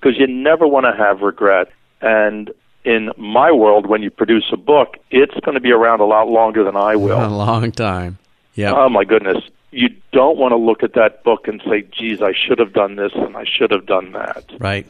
[0.00, 1.68] Because you never want to have regret.
[2.02, 2.52] And
[2.84, 6.28] in my world, when you produce a book, it's going to be around a lot
[6.28, 7.24] longer than I will.
[7.24, 8.18] A long time.
[8.54, 8.72] Yeah.
[8.74, 9.42] Oh my goodness.
[9.70, 12.96] You don't want to look at that book and say, geez, I should have done
[12.96, 14.44] this and I should have done that.
[14.60, 14.86] right.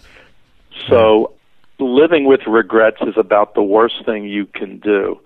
[0.89, 1.33] So
[1.79, 5.21] living with regrets is about the worst thing you can do.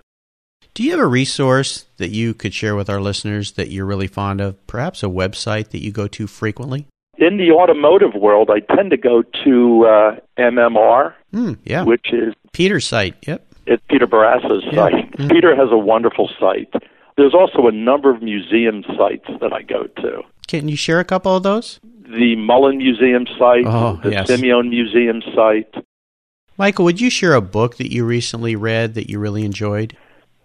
[0.73, 4.07] Do you have a resource that you could share with our listeners that you're really
[4.07, 4.65] fond of?
[4.67, 6.85] Perhaps a website that you go to frequently?
[7.17, 11.83] In the automotive world, I tend to go to uh, MMR, Hmm, yeah.
[11.83, 13.15] which is Peter's site.
[13.27, 13.45] Yep.
[13.65, 14.71] it's Peter Barassa's Yeah.
[14.89, 15.11] site.
[15.17, 15.29] Mhm.
[15.31, 16.73] Peter has a wonderful site.
[17.17, 20.23] There's also a number of museum sites that I go to.
[20.47, 21.79] Can you share a couple of those?
[21.83, 24.31] The Mullin Museum site, Oh, the yes.
[24.31, 25.71] Simeone Museum site,
[26.59, 29.95] Michael, would you share a book that you recently read that you really enjoyed?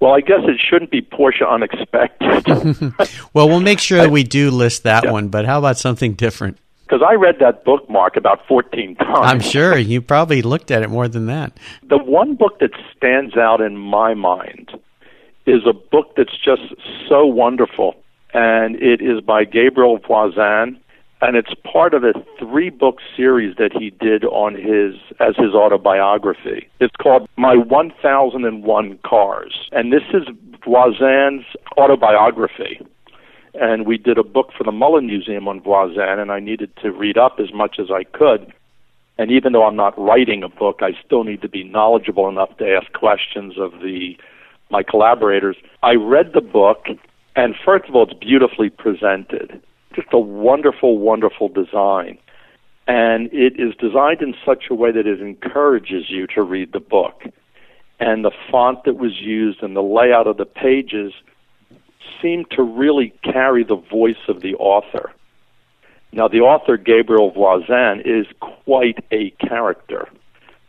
[0.01, 2.95] Well, I guess it shouldn't be Porsche Unexpected.
[3.35, 5.11] Well, we'll make sure that we do list that Yeah.
[5.11, 6.59] one, but how about something different?
[6.87, 9.09] Because I read that book, Mark, about 14 times.
[9.13, 11.59] I'm sure you probably looked at it more than that.
[11.89, 14.71] The one book that stands out in my mind
[15.47, 16.63] is a book that's just
[17.09, 17.97] so wonderful,
[18.33, 20.79] and it is by Gabriel Voisin,
[21.23, 25.55] and it's part of a three book series that he did on his as his
[25.55, 26.69] autobiography.
[26.81, 30.23] It's called My 1001 Cars, and this is
[30.65, 31.45] Voisin's
[31.79, 32.81] autobiography
[33.55, 36.91] and we did a book for the Mullin Museum on Voisin, and I needed to
[36.91, 38.53] read up as much as I could.
[39.17, 42.57] And even though I'm not writing a book, I still need to be knowledgeable enough
[42.59, 44.17] to ask questions of the
[44.71, 45.57] my collaborators.
[45.83, 46.87] I read the book,
[47.37, 49.63] and first of all, it's beautifully presented.
[49.95, 52.19] Just a wonderful, wonderful design.
[52.87, 56.81] And it is designed in such a way that it encourages you to read the
[56.81, 57.23] book.
[58.01, 61.13] And the font that was used and the layout of the pages–
[62.21, 65.13] seem to really carry the voice of the author.
[66.13, 70.09] Now, the author, Gabriel Voisin, is quite a character.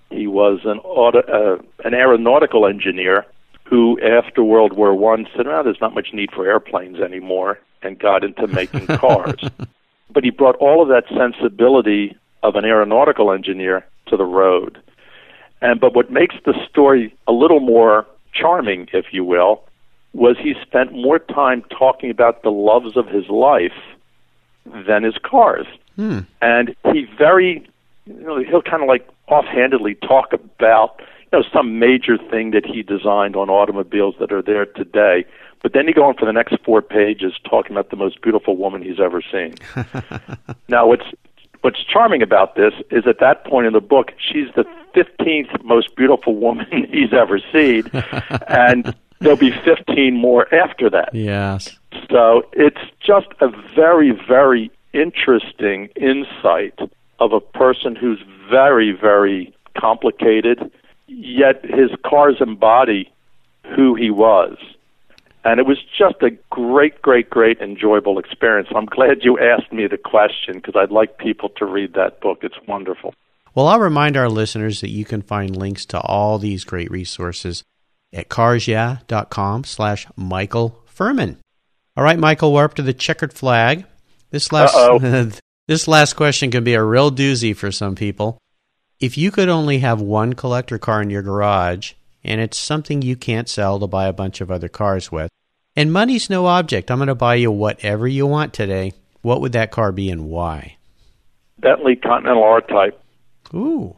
[0.10, 3.26] He was an, auto, uh, an aeronautical engineer
[3.64, 8.00] who, after World War One, said, "Well, there's not much need for airplanes anymore," and
[8.00, 9.40] got into making cars.
[10.12, 14.82] but he brought all of that sensibility of an aeronautical engineer to the road.
[15.62, 19.64] And but what makes the story a little more charming, if you will,
[20.14, 23.74] was he spent more time talking about the loves of his life
[24.88, 25.68] than his cars.
[25.96, 26.20] Hmm.
[26.42, 27.68] And he very,
[28.06, 32.66] you know, he'll kind of like offhandedly talk about, you know, some major thing that
[32.66, 35.26] he designed on automobiles that are there today.
[35.66, 38.56] But then he go on for the next four pages talking about the most beautiful
[38.56, 39.56] woman he's ever seen.
[40.68, 41.08] now, what's
[41.62, 44.64] what's charming about this is at that point in the book, she's the
[44.94, 47.82] 15th most beautiful woman he's ever seen,
[48.48, 51.10] and there'll be 15 more after that.
[51.16, 51.76] Yes.
[52.12, 56.78] So it's just a very, very interesting insight
[57.18, 60.72] of a person who's very, very complicated,
[61.08, 63.12] yet his cars embody
[63.76, 64.60] who he was.
[65.46, 68.68] And it was just a great, great, great enjoyable experience.
[68.76, 72.40] I'm glad you asked me the question because I'd like people to read that book.
[72.42, 73.14] It's wonderful.
[73.54, 77.64] Well, I'll remind our listeners that you can find links to all these great resources
[78.12, 81.38] at carsyeah.com slash Michael Furman.
[81.96, 83.86] All right, Michael, we're up to the checkered flag.
[84.32, 88.40] This last this last question can be a real doozy for some people.
[89.00, 91.94] If you could only have one collector car in your garage,
[92.24, 95.30] and it's something you can't sell to buy a bunch of other cars with,
[95.76, 98.94] and money's no object, I'm going to buy you whatever you want today.
[99.22, 100.78] What would that car be and why?
[101.60, 103.02] Bentley Continental R Type.
[103.54, 103.96] Ooh,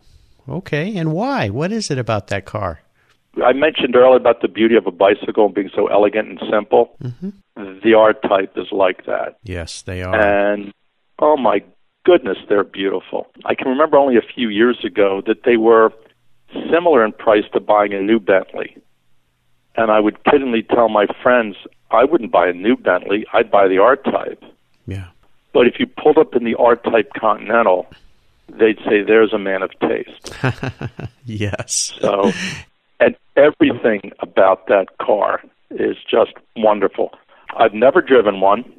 [0.47, 0.95] okay.
[0.95, 1.49] And why?
[1.49, 2.81] What is it about that car?
[3.43, 6.95] I mentioned earlier about the beauty of a bicycle being so elegant and simple.
[7.03, 7.29] Mm-hmm.
[7.83, 9.37] The R type is like that.
[9.43, 10.15] Yes, they are.
[10.15, 10.73] And
[11.19, 11.63] oh my
[12.03, 13.27] goodness, they're beautiful.
[13.45, 15.91] I can remember only a few years ago that they were
[16.71, 18.77] similar in price to buying a new Bentley.
[19.77, 21.55] And I would kiddingly tell my friends,
[21.91, 24.43] I wouldn't buy a new Bentley, I'd buy the R type.
[24.87, 25.07] Yeah.
[25.53, 27.87] But if you pulled up in the R type Continental,
[28.49, 30.33] they'd say there's a man of taste.
[31.25, 31.93] yes.
[31.99, 32.31] So
[32.99, 37.11] and everything about that car is just wonderful.
[37.55, 38.71] I've never driven one,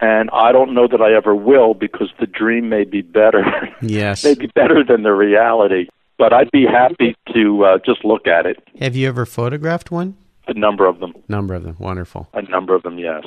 [0.00, 3.44] and I don't know that I ever will because the dream may be better.
[3.82, 4.24] Yes.
[4.24, 5.88] may be better than the reality.
[6.16, 8.62] But I'd be happy to uh, just look at it.
[8.80, 10.16] Have you ever photographed one?
[10.46, 11.14] A number of them.
[11.28, 11.76] Number of them.
[11.78, 12.28] Wonderful.
[12.34, 13.24] A number of them, yes.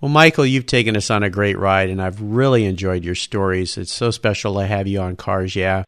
[0.00, 3.76] Well, Michael, you've taken us on a great ride, and I've really enjoyed your stories.
[3.76, 5.84] It's so special to have you on Cars Yeah.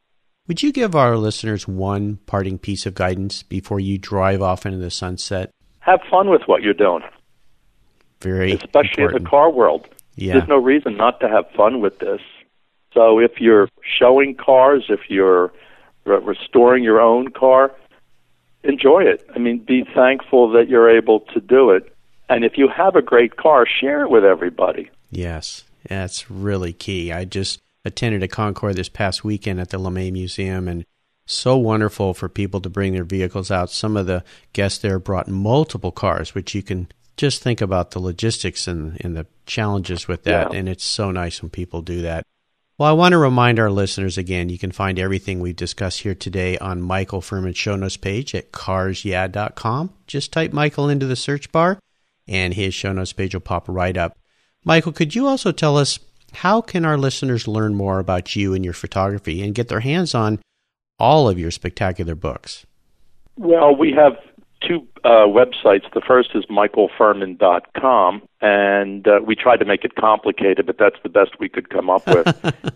[0.49, 4.79] Would you give our listeners one parting piece of guidance before you drive off into
[4.79, 5.51] the sunset?
[5.79, 7.03] Have fun with what you're doing.
[8.21, 9.17] Very especially important.
[9.19, 9.87] in the car world.
[10.17, 10.35] Yeah.
[10.35, 12.21] There's no reason not to have fun with this.
[12.93, 15.53] So if you're showing cars, if you're
[16.05, 17.71] re- restoring your own car,
[18.65, 19.29] enjoy it.
[19.35, 21.95] I mean, be thankful that you're able to do it.
[22.29, 24.91] And if you have a great car, share it with everybody.
[25.11, 27.13] Yes, that's really key.
[27.13, 30.85] I just attended a concours this past weekend at the LeMay Museum and
[31.27, 33.71] so wonderful for people to bring their vehicles out.
[33.71, 38.01] Some of the guests there brought multiple cars, which you can just think about the
[38.01, 40.53] logistics and, and the challenges with that.
[40.53, 40.59] Yeah.
[40.59, 42.25] And it's so nice when people do that.
[42.81, 46.15] Well, I want to remind our listeners again, you can find everything we've discussed here
[46.15, 49.93] today on Michael Furman's show notes page at carsyeah.com.
[50.07, 51.79] Just type Michael into the search bar
[52.27, 54.17] and his show notes page will pop right up.
[54.65, 55.99] Michael, could you also tell us
[56.33, 60.15] how can our listeners learn more about you and your photography and get their hands
[60.15, 60.39] on
[60.99, 62.65] all of your spectacular books?
[63.37, 64.15] Well, we have
[64.67, 65.93] two uh, websites.
[65.93, 71.09] The first is michaelfurman.com, and uh, we tried to make it complicated, but that's the
[71.09, 72.27] best we could come up with.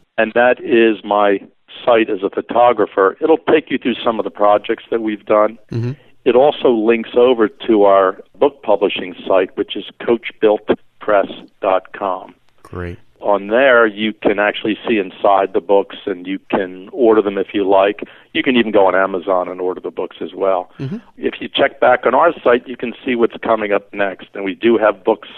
[0.19, 1.41] and that is my
[1.85, 3.17] site as a photographer.
[3.21, 5.59] It'll take you through some of the projects that we've done.
[5.71, 5.93] Mm-hmm.
[6.25, 12.35] It also links over to our book publishing site, which is coachbuiltpress.com.
[12.63, 17.39] Great on there, you can actually see inside the books and you can order them
[17.39, 18.05] if you like.
[18.35, 20.71] You can even go on Amazon and order the books as well.
[20.79, 20.99] Mm-hmm.
[21.17, 24.29] If you check back on our site, you can see what's coming up next.
[24.35, 25.29] And we do have books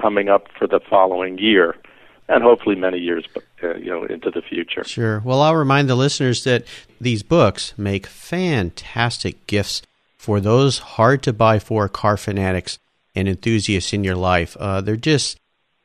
[0.00, 1.74] coming up for the following year
[2.28, 3.24] and hopefully many years
[3.62, 4.84] uh, you know into the future.
[4.84, 5.20] Sure.
[5.24, 6.64] Well, I'll remind the listeners that
[7.00, 9.82] these books make fantastic gifts
[10.18, 12.78] for those hard to buy for car fanatics
[13.14, 14.56] and enthusiasts in your life.
[14.58, 15.38] Uh, they're just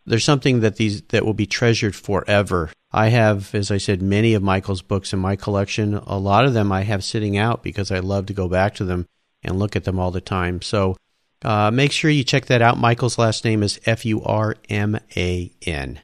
[0.05, 2.69] there's something that these that will be treasured forever.
[2.91, 5.95] I have, as I said, many of Michael's books in my collection.
[5.95, 8.83] A lot of them I have sitting out because I love to go back to
[8.83, 9.05] them
[9.43, 10.61] and look at them all the time.
[10.61, 10.97] So
[11.43, 12.77] uh, make sure you check that out.
[12.77, 16.01] Michael's last name is F U R M A N.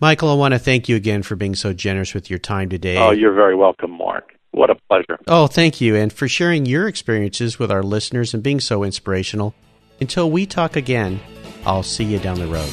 [0.00, 2.96] Michael, I want to thank you again for being so generous with your time today.
[2.96, 4.34] Oh, you're very welcome, Mark.
[4.52, 5.18] What a pleasure.
[5.26, 5.94] Oh, thank you.
[5.94, 9.54] And for sharing your experiences with our listeners and being so inspirational.
[10.00, 11.20] Until we talk again,
[11.66, 12.72] I'll see you down the road.